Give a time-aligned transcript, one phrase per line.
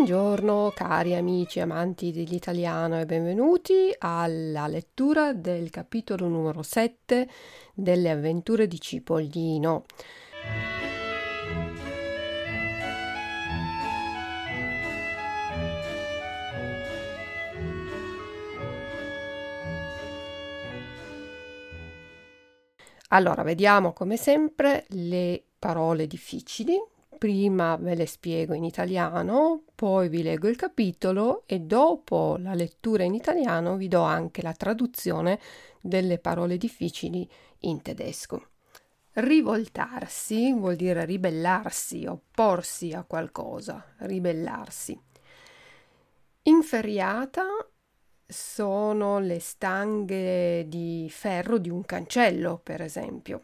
[0.00, 7.28] Buongiorno cari amici amanti dell'italiano e benvenuti alla lettura del capitolo numero 7
[7.74, 9.84] delle avventure di Cipollino.
[23.08, 26.78] Allora, vediamo come sempre le parole difficili.
[27.20, 33.02] Prima ve le spiego in italiano, poi vi leggo il capitolo e dopo la lettura
[33.02, 35.38] in italiano vi do anche la traduzione
[35.82, 38.52] delle parole difficili in tedesco.
[39.12, 44.98] Rivoltarsi vuol dire ribellarsi, opporsi a qualcosa, ribellarsi.
[46.44, 47.44] Inferriata
[48.26, 53.42] sono le stanghe di ferro di un cancello, per esempio.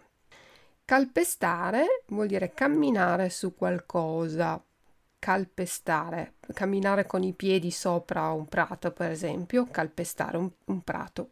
[0.87, 4.65] Calpestare vuol dire camminare su qualcosa,
[5.19, 11.31] calpestare, camminare con i piedi sopra un prato, per esempio, calpestare un, un prato.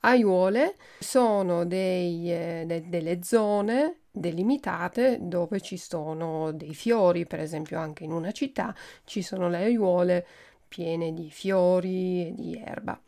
[0.00, 7.78] Aiuole sono dei, eh, de, delle zone delimitate dove ci sono dei fiori, per esempio
[7.78, 10.26] anche in una città ci sono le aiuole
[10.66, 12.98] piene di fiori e di erba.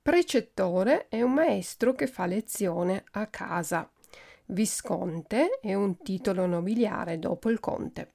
[0.00, 3.86] Precettore è un maestro che fa lezione a casa.
[4.46, 8.12] Visconte è un titolo nobiliare dopo il conte.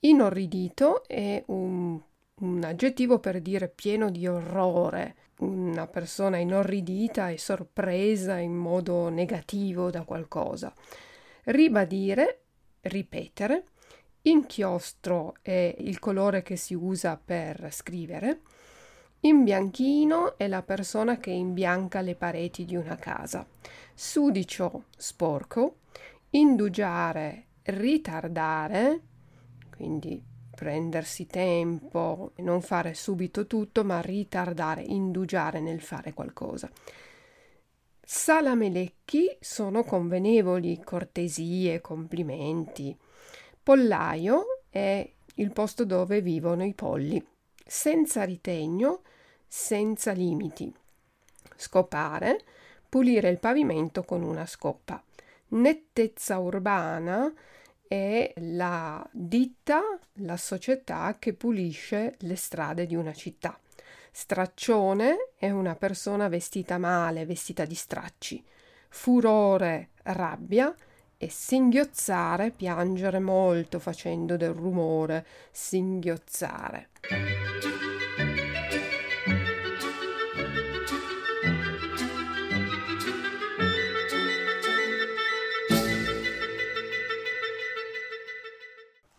[0.00, 2.00] Inorridito è un,
[2.34, 9.90] un aggettivo per dire pieno di orrore, una persona inorridita e sorpresa in modo negativo
[9.90, 10.72] da qualcosa.
[11.44, 12.42] Ribadire,
[12.82, 13.64] ripetere,
[14.22, 18.40] Inchiostro è il colore che si usa per scrivere.
[19.22, 23.46] Imbianchino è la persona che imbianca le pareti di una casa.
[23.94, 25.76] Sudicio, sporco.
[26.30, 29.00] Indugiare, ritardare,
[29.76, 30.22] quindi
[30.54, 36.70] prendersi tempo non fare subito tutto, ma ritardare, indugiare nel fare qualcosa.
[38.00, 42.96] Salamelecchi sono convenevoli, cortesie, complimenti.
[43.62, 47.24] Pollaio è il posto dove vivono i polli,
[47.70, 49.02] senza ritegno,
[49.46, 50.74] senza limiti.
[51.54, 52.40] Scopare,
[52.88, 55.00] pulire il pavimento con una scopa.
[55.50, 57.32] Nettezza urbana
[57.86, 59.82] è la ditta,
[60.14, 63.56] la società che pulisce le strade di una città.
[64.10, 68.44] Straccione è una persona vestita male, vestita di stracci.
[68.88, 70.74] Furore, rabbia
[71.16, 76.88] e singhiozzare, piangere molto facendo del rumore, singhiozzare.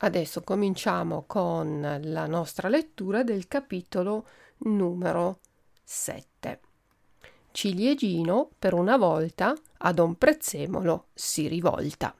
[0.03, 4.25] Adesso cominciamo con la nostra lettura del capitolo
[4.59, 5.39] numero
[5.83, 6.59] 7.
[7.51, 12.15] Ciliegino per una volta a Don Prezzemolo si rivolta.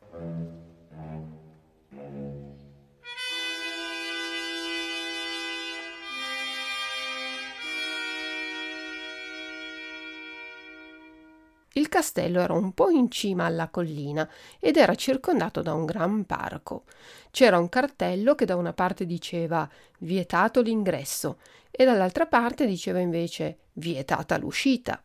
[11.73, 14.27] Il castello era un po' in cima alla collina
[14.59, 16.83] ed era circondato da un gran parco.
[17.31, 21.37] C'era un cartello che da una parte diceva vietato l'ingresso
[21.71, 25.01] e dall'altra parte diceva invece vietata l'uscita.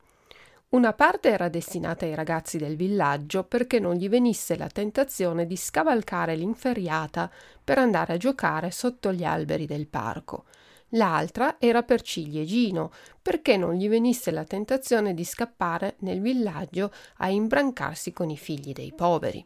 [0.70, 5.56] Una parte era destinata ai ragazzi del villaggio perché non gli venisse la tentazione di
[5.56, 7.30] scavalcare l'inferriata
[7.62, 10.46] per andare a giocare sotto gli alberi del parco.
[10.90, 17.28] L'altra era per ciliegino, perché non gli venisse la tentazione di scappare nel villaggio a
[17.28, 19.44] imbrancarsi con i figli dei poveri.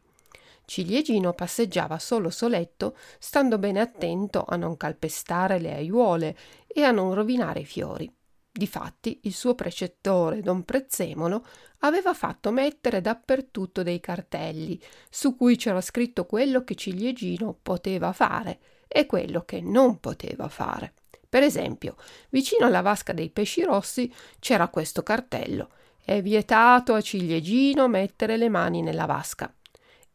[0.66, 7.14] Ciliegino passeggiava solo soletto, stando bene attento a non calpestare le aiuole e a non
[7.14, 8.12] rovinare i fiori.
[8.52, 11.44] Difatti il suo precettore, don Prezzemolo,
[11.80, 18.58] aveva fatto mettere dappertutto dei cartelli su cui c'era scritto quello che Ciliegino poteva fare
[18.86, 20.94] e quello che non poteva fare.
[21.30, 21.96] Per esempio,
[22.28, 25.70] vicino alla vasca dei pesci rossi c'era questo cartello
[26.10, 29.54] è vietato a Ciliegino mettere le mani nella vasca.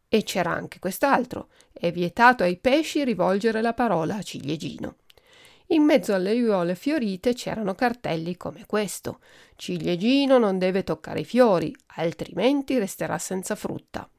[0.09, 4.97] E c'era anche quest'altro è vietato ai pesci rivolgere la parola a Ciliegino.
[5.67, 9.19] In mezzo alle aiuole fiorite c'erano cartelli come questo.
[9.55, 14.09] Ciliegino non deve toccare i fiori, altrimenti resterà senza frutta.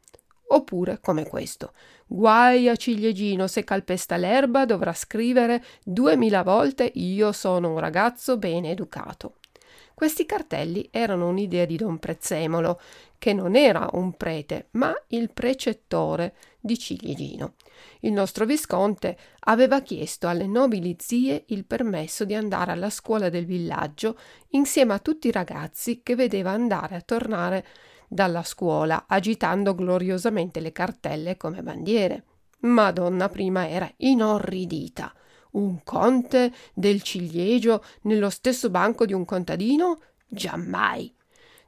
[0.49, 1.73] Oppure come questo.
[2.07, 8.71] Guai a ciliegino se calpesta l'erba dovrà scrivere duemila volte io sono un ragazzo bene
[8.71, 9.39] educato.
[9.97, 12.79] Questi cartelli erano un'idea di don Prezzemolo,
[13.17, 17.55] che non era un prete, ma il precettore di Ciliegino.
[18.01, 23.47] Il nostro visconte aveva chiesto alle nobili zie il permesso di andare alla scuola del
[23.47, 27.67] villaggio insieme a tutti i ragazzi che vedeva andare a tornare
[28.07, 32.25] dalla scuola agitando gloriosamente le cartelle come bandiere.
[32.61, 35.11] Madonna prima era inorridita
[35.57, 39.99] un conte del ciliegio nello stesso banco di un contadino?
[40.27, 41.13] Giammai.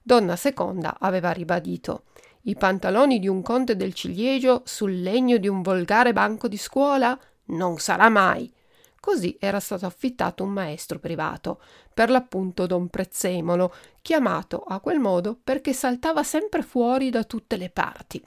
[0.03, 2.05] Donna Seconda aveva ribadito
[2.43, 7.19] i pantaloni di un conte del ciliegio sul legno di un volgare banco di scuola?
[7.47, 8.51] Non sarà mai.
[9.01, 11.61] Così era stato affittato un maestro privato,
[11.93, 17.71] per l'appunto don Prezzemolo, chiamato a quel modo perché saltava sempre fuori da tutte le
[17.71, 18.25] parti.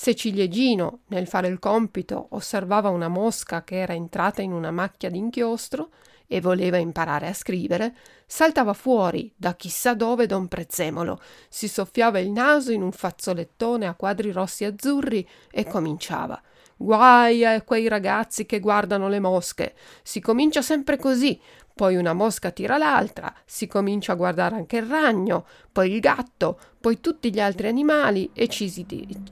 [0.00, 5.10] Se Ciliegino, nel fare il compito, osservava una mosca che era entrata in una macchia
[5.10, 5.90] d'inchiostro
[6.28, 12.30] e voleva imparare a scrivere, saltava fuori da chissà dove don Prezzemolo, si soffiava il
[12.30, 16.40] naso in un fazzolettone a quadri rossi e azzurri e cominciava.
[16.76, 19.74] Guai a quei ragazzi che guardano le mosche.
[20.04, 21.40] Si comincia sempre così.
[21.78, 26.58] Poi una mosca tira l'altra, si comincia a guardare anche il ragno, poi il gatto,
[26.80, 28.84] poi tutti gli altri animali e ci si,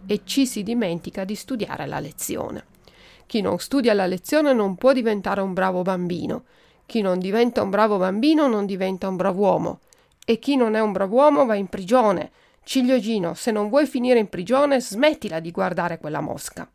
[0.07, 2.67] e ci si dimentica di studiare la lezione.
[3.27, 6.45] Chi non studia la lezione non può diventare un bravo bambino.
[6.87, 9.81] Chi non diventa un bravo bambino non diventa un bravo uomo.
[10.25, 12.31] E chi non è un bravo uomo va in prigione.
[12.63, 16.71] Ciliegino, se non vuoi finire in prigione, smettila di guardare quella mosca.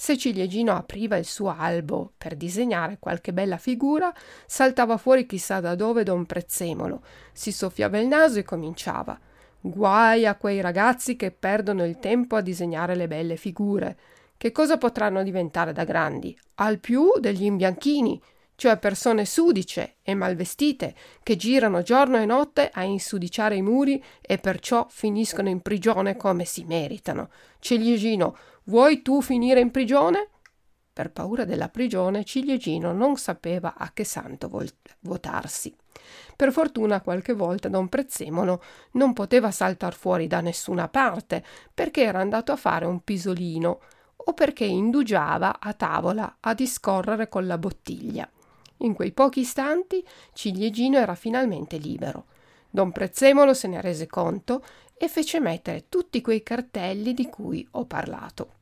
[0.00, 4.14] Se Ciliegino apriva il suo albo per disegnare qualche bella figura,
[4.46, 7.02] saltava fuori chissà da dove don Prezzemolo,
[7.32, 9.18] si soffiava il naso e cominciava.
[9.60, 13.98] Guai a quei ragazzi che perdono il tempo a disegnare le belle figure.
[14.36, 16.38] Che cosa potranno diventare da grandi?
[16.54, 18.22] Al più degli imbianchini,
[18.54, 24.38] cioè persone sudice e malvestite che girano giorno e notte a insudiciare i muri e
[24.38, 27.30] perciò finiscono in prigione come si meritano.
[27.60, 28.36] Ciliegino,
[28.68, 30.28] Vuoi tu finire in prigione?
[30.92, 34.70] Per paura della prigione, Ciliegino non sapeva a che santo vol-
[35.00, 35.74] votarsi.
[36.36, 38.62] Per fortuna qualche volta don Prezzemolo
[38.92, 41.42] non poteva saltar fuori da nessuna parte
[41.72, 43.80] perché era andato a fare un pisolino
[44.16, 48.30] o perché indugiava a tavola a discorrere con la bottiglia.
[48.78, 52.26] In quei pochi istanti Ciliegino era finalmente libero.
[52.68, 54.62] Don Prezzemolo se ne rese conto
[54.94, 58.56] e fece mettere tutti quei cartelli di cui ho parlato.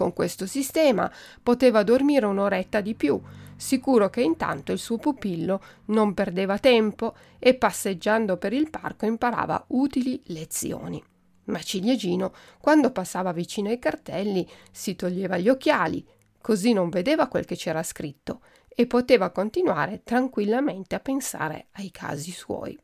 [0.00, 1.12] Con questo sistema
[1.42, 3.20] poteva dormire un'oretta di più,
[3.54, 9.62] sicuro che intanto il suo pupillo non perdeva tempo e passeggiando per il parco imparava
[9.68, 11.04] utili lezioni.
[11.44, 12.32] Ma Ciliegino,
[12.62, 16.02] quando passava vicino ai cartelli, si toglieva gli occhiali,
[16.40, 22.30] così non vedeva quel che c'era scritto e poteva continuare tranquillamente a pensare ai casi
[22.30, 22.74] suoi.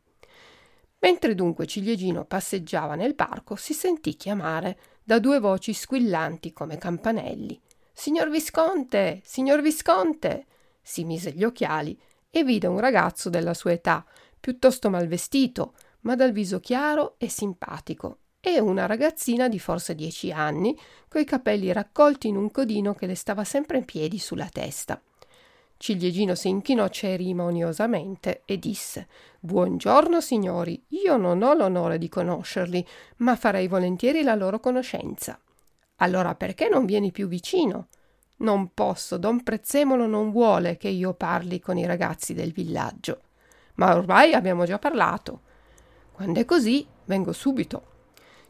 [0.99, 7.63] Mentre dunque Ciliegino passeggiava nel parco, si sentì chiamare da due voci squillanti come campanelli.
[7.93, 10.47] Signor Visconte, signor Visconte.
[10.83, 11.97] Si mise gli occhiali
[12.29, 14.05] e vide un ragazzo della sua età,
[14.41, 20.33] piuttosto mal vestito, ma dal viso chiaro e simpatico, e una ragazzina di forse dieci
[20.33, 25.01] anni, coi capelli raccolti in un codino che le stava sempre in piedi sulla testa.
[25.79, 29.09] Ciliegino si inchinò cerimoniosamente e disse
[29.41, 32.85] Buongiorno signori, io non ho l'onore di conoscerli,
[33.19, 35.39] ma farei volentieri la loro conoscenza.
[35.97, 37.89] Allora perché non vieni più vicino?
[38.39, 43.21] Non posso, don Prezzemolo non vuole che io parli con i ragazzi del villaggio.
[43.75, 45.41] Ma ormai abbiamo già parlato.
[46.13, 47.95] Quando è così, vengo subito.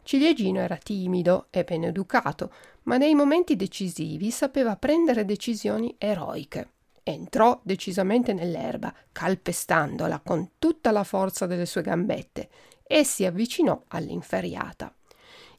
[0.02, 2.52] Ciliegino era timido e ben educato,
[2.84, 6.70] ma nei momenti decisivi sapeva prendere decisioni eroiche.
[7.08, 12.48] Entrò decisamente nell'erba, calpestandola con tutta la forza delle sue gambette,
[12.82, 14.92] e si avvicinò all'inferriata.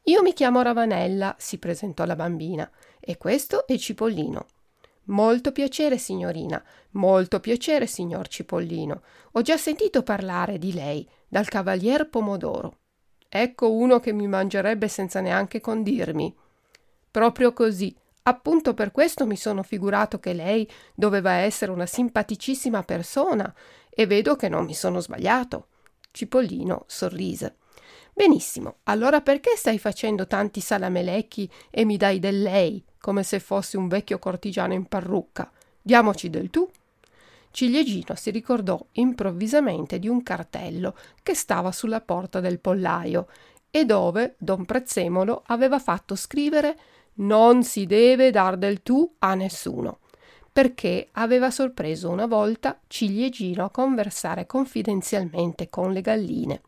[0.04, 4.46] Io mi chiamo Ravanella, si presentò la bambina, e questo è Cipollino.
[5.06, 6.62] Molto piacere, signorina,
[6.92, 9.02] molto piacere, signor Cipollino.
[9.32, 12.80] Ho già sentito parlare di lei dal cavalier Pomodoro.
[13.30, 16.36] Ecco uno che mi mangerebbe senza neanche condirmi.
[17.10, 17.96] Proprio così,
[18.28, 23.54] Appunto per questo mi sono figurato che lei doveva essere una simpaticissima persona
[23.90, 25.68] e vedo che non mi sono sbagliato.
[26.12, 27.56] Cipollino sorrise.
[28.14, 33.78] Benissimo, allora perché stai facendo tanti salamelecchi e mi dai del lei, come se fossi
[33.78, 35.50] un vecchio cortigiano in parrucca?
[35.82, 36.70] Diamoci del tu.
[37.52, 43.28] Ciliegino si ricordò improvvisamente di un cartello che stava sulla porta del pollaio
[43.72, 46.78] e dove don Prezzemolo aveva fatto scrivere
[47.18, 50.00] non si deve dar del tu a nessuno.
[50.58, 56.62] perché aveva sorpreso una volta Ciliegino a conversare confidenzialmente con le galline.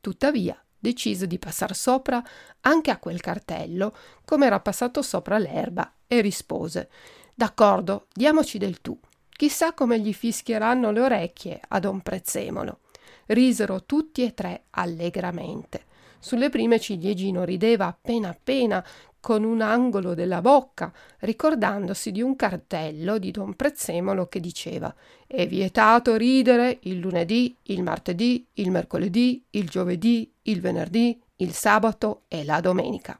[0.00, 2.22] Tuttavia decise di passar sopra
[2.60, 6.88] anche a quel cartello, come era passato sopra l'erba, e rispose
[7.34, 8.96] D'accordo, diamoci del tu.
[9.28, 12.78] Chissà come gli fischieranno le orecchie a don Prezzemolo.
[13.26, 15.86] Risero tutti e tre allegramente.
[16.20, 18.84] Sulle prime ciliegino rideva appena appena
[19.22, 24.92] con un angolo della bocca, ricordandosi di un cartello di don Prezzemolo che diceva
[25.28, 32.22] È vietato ridere il lunedì, il martedì, il mercoledì, il giovedì, il venerdì, il sabato
[32.26, 33.16] e la domenica.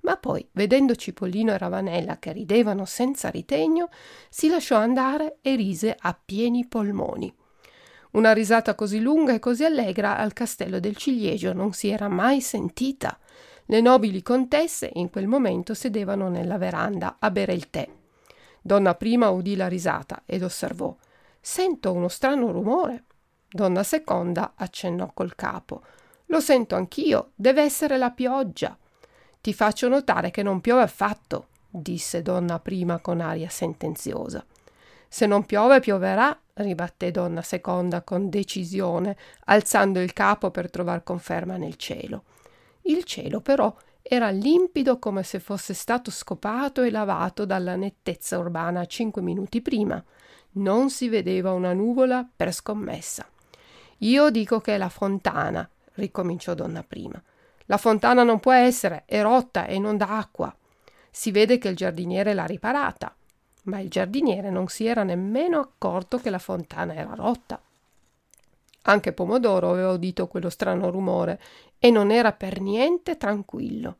[0.00, 3.90] Ma poi, vedendo Cipollino e Ravanella che ridevano senza ritegno,
[4.30, 7.30] si lasciò andare e rise a pieni polmoni.
[8.12, 12.40] Una risata così lunga e così allegra al castello del ciliegio non si era mai
[12.40, 13.18] sentita.
[13.66, 17.88] Le nobili contesse in quel momento sedevano nella veranda a bere il tè.
[18.62, 20.94] Donna prima udì la risata ed osservò
[21.40, 23.04] Sento uno strano rumore.
[23.48, 25.82] Donna seconda accennò col capo.
[26.26, 28.76] Lo sento anch'io, deve essere la pioggia.
[29.40, 34.44] Ti faccio notare che non piove affatto, disse donna prima con aria sentenziosa.
[35.06, 41.56] Se non piove, pioverà, ribatté donna seconda con decisione, alzando il capo per trovar conferma
[41.56, 42.24] nel cielo.
[42.86, 48.86] Il cielo, però, era limpido come se fosse stato scopato e lavato dalla nettezza urbana
[48.86, 50.02] cinque minuti prima.
[50.52, 53.26] Non si vedeva una nuvola per scommessa.
[53.98, 57.20] Io dico che è la fontana, ricominciò donna prima.
[57.66, 60.54] La fontana non può essere, è rotta e non dà acqua.
[61.10, 63.14] Si vede che il giardiniere l'ha riparata
[63.66, 67.60] ma il giardiniere non si era nemmeno accorto che la fontana era rotta.
[68.82, 71.40] Anche Pomodoro aveva udito quello strano rumore
[71.78, 73.98] e non era per niente tranquillo.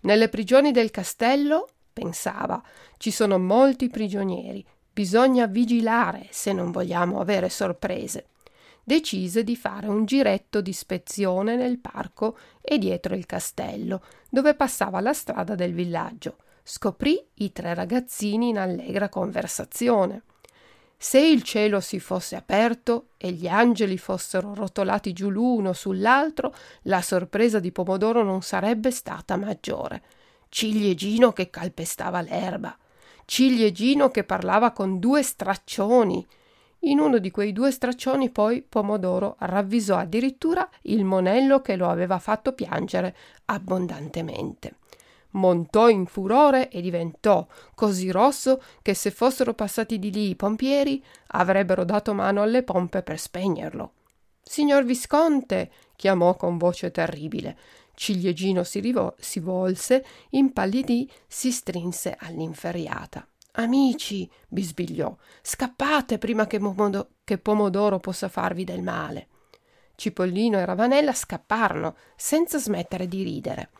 [0.00, 2.62] Nelle prigioni del castello, pensava,
[2.98, 8.26] ci sono molti prigionieri, bisogna vigilare se non vogliamo avere sorprese.
[8.82, 15.00] Decise di fare un giretto di ispezione nel parco e dietro il castello, dove passava
[15.00, 20.22] la strada del villaggio scoprì i tre ragazzini in allegra conversazione.
[20.96, 27.02] Se il cielo si fosse aperto e gli angeli fossero rotolati giù l'uno sull'altro, la
[27.02, 30.02] sorpresa di Pomodoro non sarebbe stata maggiore.
[30.48, 32.76] Ciliegino che calpestava l'erba,
[33.26, 36.26] Ciliegino che parlava con due straccioni.
[36.80, 42.18] In uno di quei due straccioni poi Pomodoro ravvisò addirittura il monello che lo aveva
[42.18, 44.76] fatto piangere abbondantemente
[45.34, 51.02] montò in furore e diventò così rosso che se fossero passati di lì i pompieri
[51.28, 53.92] avrebbero dato mano alle pompe per spegnerlo.
[54.42, 57.56] Signor Visconte, chiamò con voce terribile.
[57.94, 63.26] Ciliegino si, rivol- si volse, impallidì, si strinse all'inferriata.
[63.52, 69.28] Amici, bisbigliò, scappate prima che, Momodo- che Pomodoro possa farvi del male.
[69.94, 73.70] Cipollino e Ravanella scapparono senza smettere di ridere.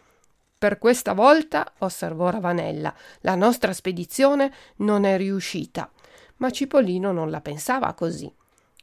[0.64, 5.90] Per questa volta, osservò Ravanella, la nostra spedizione non è riuscita.
[6.36, 8.32] Ma Cipollino non la pensava così.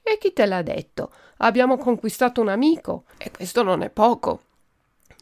[0.03, 1.11] E chi te l'ha detto?
[1.37, 4.41] Abbiamo conquistato un amico, e questo non è poco.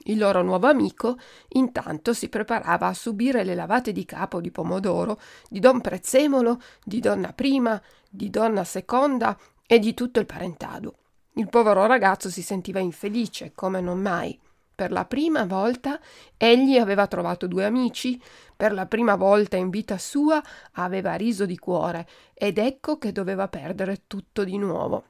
[0.07, 5.17] Il loro nuovo amico intanto si preparava a subire le lavate di capo di pomodoro
[5.47, 10.95] di don Prezzemolo, di donna prima, di donna seconda e di tutto il parentado.
[11.35, 14.37] Il povero ragazzo si sentiva infelice come non mai.
[14.79, 15.99] Per la prima volta
[16.37, 18.17] egli aveva trovato due amici,
[18.55, 20.41] per la prima volta in vita sua
[20.75, 25.03] aveva riso di cuore ed ecco che doveva perdere tutto di nuovo.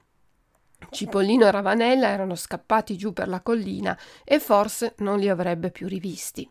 [0.89, 5.87] Cipollino e Ravanella erano scappati giù per la collina e forse non li avrebbe più
[5.87, 6.49] rivisti.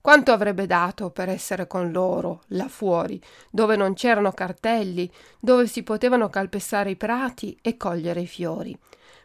[0.00, 5.84] Quanto avrebbe dato per essere con loro, là fuori, dove non c'erano cartelli, dove si
[5.84, 8.76] potevano calpestare i prati e cogliere i fiori.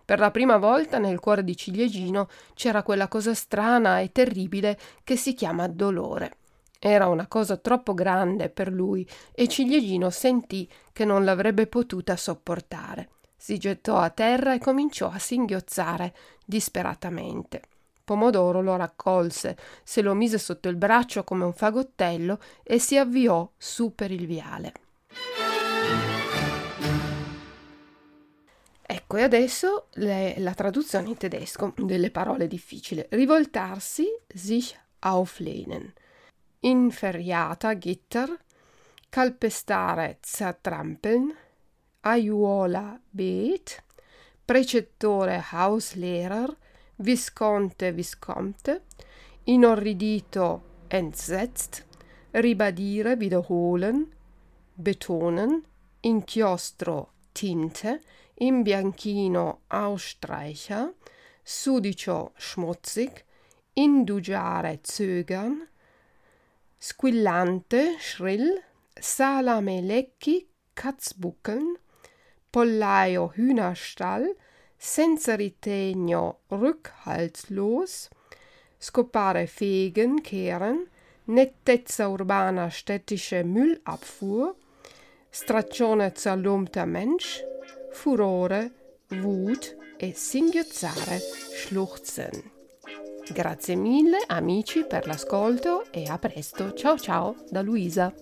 [0.05, 5.15] Per la prima volta nel cuore di Ciliegino c'era quella cosa strana e terribile che
[5.15, 6.37] si chiama dolore.
[6.79, 13.09] Era una cosa troppo grande per lui e Ciliegino sentì che non l'avrebbe potuta sopportare.
[13.35, 16.13] Si gettò a terra e cominciò a singhiozzare
[16.45, 17.61] disperatamente.
[18.03, 23.49] Pomodoro lo raccolse, se lo mise sotto il braccio come un fagottello e si avviò
[23.57, 24.73] su per il viale.
[28.87, 33.05] Ecco, e adesso le, la traduzione in tedesco delle parole difficili.
[33.09, 35.91] Rivoltarsi, sich auflehnen.
[36.61, 38.29] Inferriata, Gitter.
[39.09, 41.33] Calpestare, zertrampeln.
[42.01, 43.83] Aiuola, Beet.
[44.43, 46.55] Precettore, Hauslehrer.
[46.97, 48.83] Visconte, Visconte.
[49.45, 51.85] Inorridito, entsetzt.
[52.31, 54.13] Ribadire, wiederholen.
[54.75, 55.63] betonen,
[56.01, 58.01] inchiostro, tinte,
[58.35, 60.93] imbianchino, ausstreicher,
[61.43, 63.23] sudicio, schmutzig,
[63.73, 65.67] indugiare, zögern,
[66.79, 68.61] squillante, schrill,
[68.99, 71.77] salame lecchi, Katzbuckeln,
[72.51, 74.35] Pollaio Hühnerstall,
[74.77, 78.09] senza ritegno rückhaltslos,
[78.79, 80.87] scopare fegen, kehren,
[81.25, 84.55] nettezza urbana städtische Müllabfuhr,
[85.31, 87.43] straccione zerlumpter Mensch,
[87.95, 88.71] furore,
[89.21, 92.51] Wut e singhiozzare, schluchzen.
[93.31, 96.73] Grazie mille amici per l'ascolto e a presto.
[96.73, 98.13] Ciao ciao da Luisa.